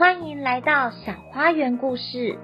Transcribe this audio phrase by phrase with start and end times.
[0.00, 2.38] 欢迎来到小花园故事。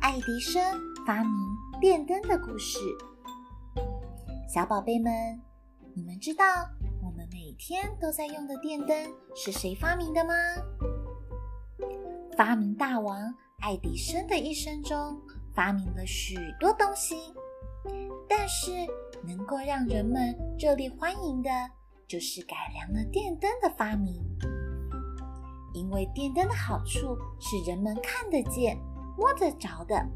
[0.00, 0.62] 爱迪生
[1.04, 1.32] 发明
[1.80, 2.78] 电灯的故事。
[4.48, 5.10] 小宝贝们，
[5.94, 6.44] 你们知道
[7.02, 10.32] 我们每天都在用的电灯是谁发明的吗？
[12.36, 15.20] 发明大王爱迪生的一生中，
[15.52, 17.16] 发明了许多东西，
[18.28, 18.70] 但是
[19.26, 21.50] 能够让人们热烈欢迎的，
[22.06, 24.22] 就是改良了电灯的发明。
[25.74, 28.78] 因为电灯的好处是人们看得见、
[29.16, 30.06] 摸得着的，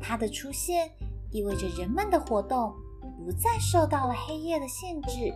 [0.00, 0.90] 它的出现
[1.30, 2.74] 意味着人们的活动
[3.24, 5.32] 不再受到了黑夜的限制，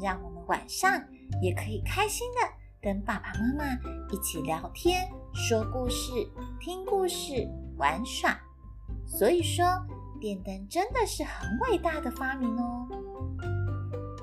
[0.00, 1.00] 让我们晚上
[1.40, 2.40] 也可以开心的
[2.80, 3.72] 跟爸爸妈妈
[4.10, 6.10] 一起聊天、说故事、
[6.58, 8.36] 听故事、玩耍。
[9.06, 9.64] 所以说，
[10.20, 12.88] 电灯真的是很伟大的发明哦。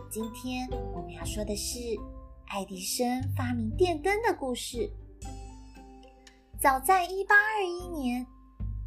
[0.09, 1.79] 今天我们要说的是
[2.47, 4.91] 爱迪生发明电灯的故事。
[6.59, 8.27] 早在1821年，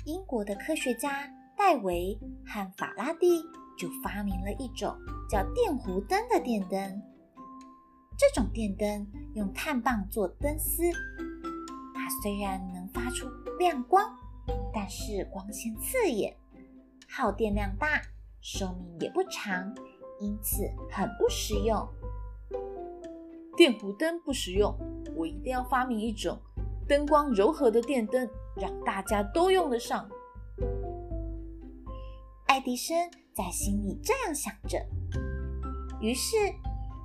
[0.05, 3.42] 英国的科学家戴维和法拉第。
[3.79, 4.95] 就发明了一种
[5.31, 7.03] 叫电弧灯的电灯。
[8.17, 10.83] 这种电灯用碳棒做灯丝，
[11.95, 13.29] 它虽然能发出
[13.61, 14.05] 亮光，
[14.75, 16.37] 但是光线刺眼，
[17.09, 18.03] 耗电量大，
[18.41, 19.73] 寿命也不长，
[20.20, 21.89] 因此很不实用。
[23.57, 24.77] 电弧灯不实用，
[25.15, 26.37] 我一定要发明一种
[26.89, 30.09] 灯光柔和的电灯，让大家都用得上。
[32.47, 32.97] 爱迪生
[33.39, 34.84] 在心里这样想着，
[36.00, 36.36] 于是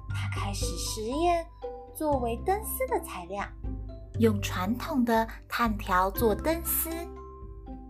[0.10, 1.46] 他开始实验
[1.94, 3.46] 作为灯丝的材料，
[4.18, 6.90] 用传统的炭条做灯丝，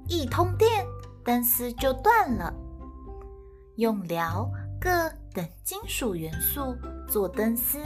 [0.09, 0.85] 一通电，
[1.23, 2.53] 灯丝就断了；
[3.77, 4.45] 用镣、
[4.81, 6.75] 铬等金属元素
[7.07, 7.79] 做灯丝，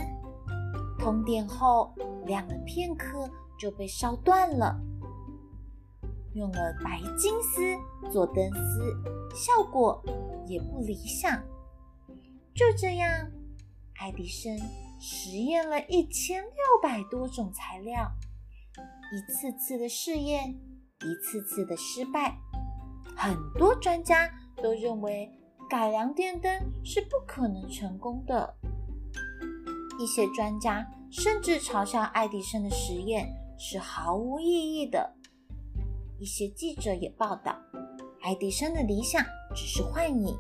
[0.97, 1.93] 通电后
[2.25, 4.75] 亮了片刻就被烧断了。
[6.37, 10.01] 用了白金丝做灯丝，效果
[10.47, 11.43] 也不理想。
[12.53, 13.09] 就这样，
[13.99, 14.55] 爱迪生
[14.99, 18.11] 实验了一千六百多种材料，
[19.11, 20.55] 一次次的试验，
[21.01, 22.37] 一次次的失败。
[23.15, 24.29] 很多专家
[24.61, 25.31] 都认为
[25.67, 26.51] 改良电灯
[26.83, 28.55] 是不可能成功的。
[29.99, 33.27] 一些专家甚至嘲笑爱迪生的实验
[33.57, 34.45] 是毫无意
[34.75, 35.15] 义的。
[36.19, 37.55] 一些记者也报道，
[38.22, 39.23] 爱迪生的理想
[39.55, 40.35] 只是幻影。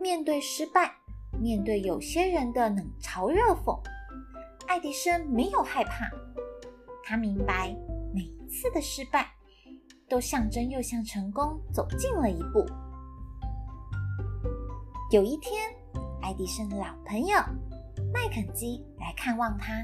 [0.00, 0.90] 面对失败，
[1.38, 3.78] 面对有些人的冷嘲热讽，
[4.66, 6.10] 爱迪生没有害怕。
[7.04, 7.76] 他明白，
[8.14, 9.30] 每一次的失败，
[10.08, 12.64] 都象征又向成功走近了一步。
[15.10, 15.70] 有一天，
[16.22, 17.36] 爱迪生的老朋友
[18.12, 19.74] 麦肯基来看望他。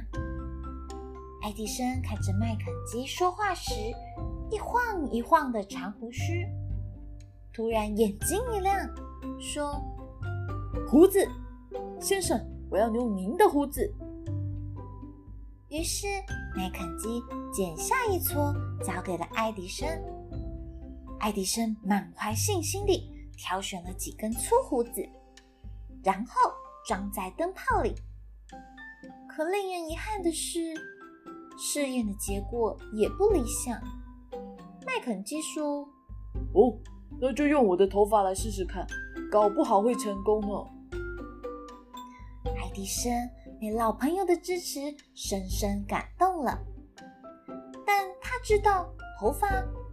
[1.42, 3.72] 爱迪生看着麦肯基说话时，
[4.50, 6.46] 一晃一晃的长胡须，
[7.52, 8.76] 突然眼睛一亮，
[9.38, 9.78] 说
[10.88, 11.26] ：“胡子，
[12.00, 13.92] 先生，我要用您的胡子。”
[15.68, 16.06] 于是
[16.56, 17.22] 麦肯基
[17.52, 19.86] 剪下一撮，交给了爱迪生。
[21.20, 25.06] 爱迪生满怀信心地挑选了几根粗胡子，
[26.02, 26.50] 然后
[26.86, 27.94] 装在灯泡里。
[29.28, 30.58] 可令人遗憾的是，
[31.58, 33.78] 试验的结果也不理想。
[34.88, 35.86] 麦肯基说
[36.54, 36.72] ：“哦，
[37.20, 38.86] 那就用我的头发来试试看，
[39.30, 40.48] 搞不好会成功呢。”
[42.56, 43.12] 爱迪生
[43.60, 44.80] 被老朋友的支持
[45.14, 46.58] 深深感动了，
[47.86, 48.90] 但他知道
[49.20, 49.46] 头发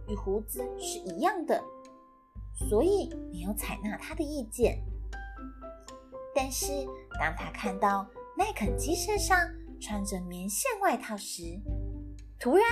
[0.08, 1.62] 与胡子是一样的，
[2.54, 4.82] 所以没有采纳他的意见。
[6.34, 6.72] 但是
[7.20, 9.38] 当他看到麦肯基身上
[9.78, 11.42] 穿着棉线外套时，
[12.40, 12.64] 突然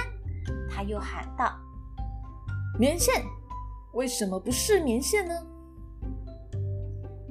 [0.70, 1.60] 他又喊道。
[2.76, 3.24] 棉线，
[3.92, 5.32] 为什么不是棉线呢？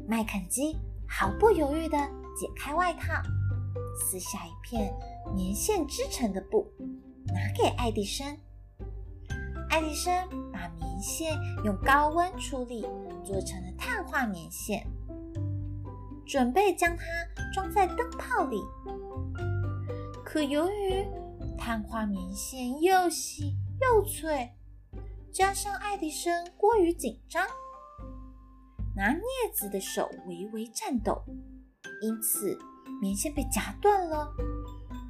[0.07, 1.97] 麦肯基毫不犹豫地
[2.33, 3.11] 解开外套，
[3.99, 4.93] 撕下一片
[5.35, 6.71] 棉线织成的布，
[7.27, 8.25] 拿给爱迪生。
[9.69, 10.13] 爱迪生
[10.53, 12.87] 把棉线用高温处理，
[13.25, 14.87] 做成了碳化棉线，
[16.25, 17.03] 准备将它
[17.53, 18.61] 装在灯泡里。
[20.23, 21.05] 可由于
[21.57, 24.49] 碳化棉线又细又脆。
[25.33, 27.43] 加上爱迪生过于紧张，
[28.95, 29.21] 拿镊
[29.51, 31.23] 子的手微微颤抖，
[32.03, 32.55] 因此
[33.01, 34.31] 棉线被夹断了。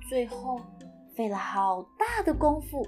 [0.08, 0.62] 最后
[1.14, 2.88] 费了好大的功夫，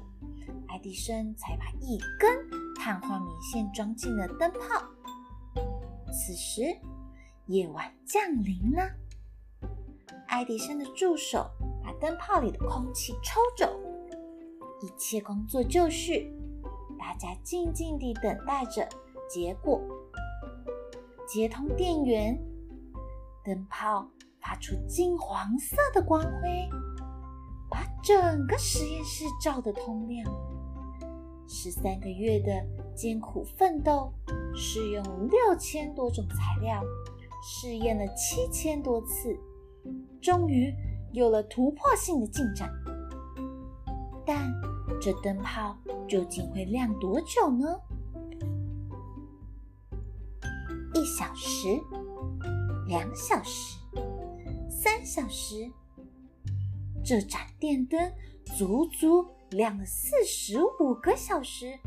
[0.70, 2.50] 爱迪生才把一根
[2.80, 4.82] 碳化棉线装进了灯泡。
[6.14, 6.62] 此时，
[7.48, 8.90] 夜晚降临了。
[10.28, 11.50] 爱迪生的助手
[11.84, 13.78] 把灯泡里的空气抽走，
[14.82, 16.34] 一切工作就绪。
[17.06, 18.90] 大家静静地等待着
[19.30, 19.80] 结果。
[21.28, 22.36] 接通电源，
[23.44, 24.08] 灯泡
[24.42, 26.68] 发出金黄色的光辉，
[27.70, 30.26] 把整个实验室照得通亮。
[31.48, 32.52] 十三个月的
[32.96, 34.12] 艰苦奋斗，
[34.56, 36.84] 试用六千多种材料，
[37.44, 39.38] 试验了七千多次，
[40.20, 40.74] 终于
[41.14, 42.68] 有了突破性的进展。
[44.26, 44.52] 但
[45.06, 45.78] 这灯泡
[46.10, 47.80] 究竟会亮多久呢？
[50.96, 51.80] 一小时，
[52.88, 53.78] 两小时，
[54.68, 55.72] 三小时，
[57.04, 58.12] 这盏电灯
[58.58, 61.78] 足足亮了四十五个小时，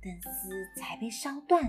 [0.00, 1.62] 灯丝才被烧断。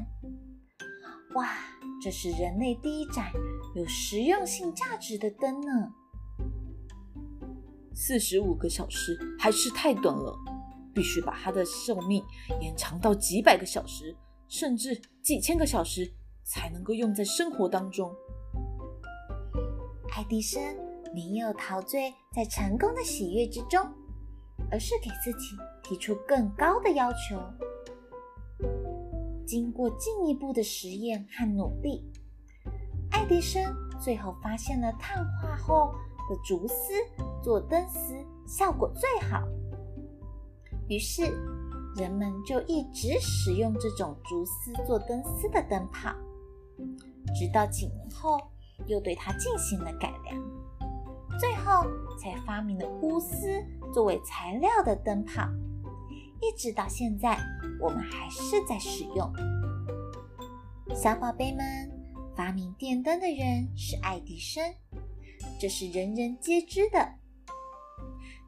[1.33, 1.57] 哇，
[2.01, 3.33] 这是人类第一盏
[3.75, 5.92] 有实用性价值的灯呢！
[7.94, 10.33] 四十五个小时还是太短了，
[10.95, 12.24] 必须把它的寿命
[12.62, 14.15] 延长到几百个小时，
[14.47, 16.09] 甚至几千个小时，
[16.44, 18.12] 才能够用在生活当中。
[20.15, 20.63] 爱迪生
[21.13, 23.86] 没有陶醉在成功的喜悦之中，
[24.71, 27.38] 而是给自己提出更高的要求。
[29.45, 32.01] 经过进一步的实验和努力，
[33.12, 33.62] 爱迪生
[34.01, 35.94] 最后发现了碳化后
[36.30, 36.94] 的竹丝。
[37.44, 38.15] 做灯丝
[38.47, 39.47] 效果最好，
[40.87, 41.23] 于是
[41.95, 46.13] 人们就一直使用这种竹丝做灯丝的灯泡，
[47.35, 48.37] 直到几年后
[48.85, 50.41] 又对它进行了改良，
[51.39, 51.87] 最后
[52.19, 55.47] 才发明了钨丝作为材料的灯泡，
[56.41, 57.39] 一直到现在
[57.79, 59.33] 我们还是在使用。
[60.93, 61.65] 小宝贝们，
[62.35, 64.63] 发明电灯的人是爱迪生，
[65.59, 67.15] 这是人人皆知的。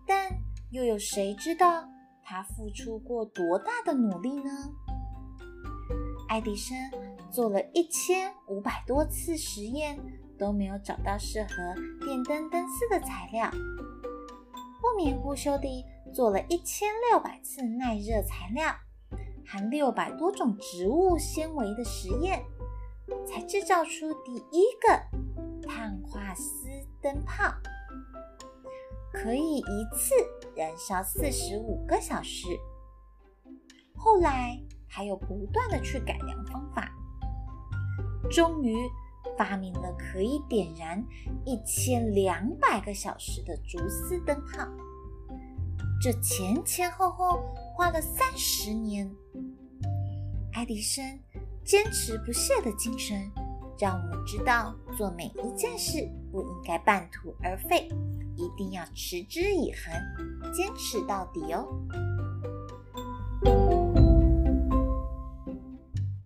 [0.06, 0.32] 但
[0.70, 1.86] 又有谁知道
[2.30, 4.52] 他付出过多大的努力呢？
[6.28, 6.76] 爱迪生
[7.32, 9.98] 做了一千五百多次实验，
[10.38, 11.74] 都没有找到适合
[12.06, 13.50] 电灯灯丝的材料。
[14.82, 18.76] 不眠不休地做了一千六百次耐热材料
[19.46, 22.44] 含六百多种植物纤维的实验，
[23.26, 26.68] 才制造出第一个碳化丝
[27.02, 27.54] 灯泡。
[29.14, 30.14] 可以一次
[30.58, 32.48] 燃烧四十五个小时。
[33.96, 36.92] 后来还有不断的去改良方法，
[38.32, 38.76] 终于
[39.38, 41.06] 发明了可以点燃
[41.46, 44.68] 一千两百个小时的竹丝灯泡。
[46.02, 47.40] 这前前后后
[47.76, 49.10] 花了三十年。
[50.54, 51.04] 爱迪生
[51.64, 53.32] 坚持不懈的精神，
[53.80, 57.88] 让我们知道做每一件事不应该半途而废。
[58.36, 61.68] 一定要持之以恒，坚持到底哦。